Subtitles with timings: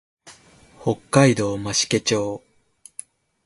[0.81, 2.41] 北海道増毛町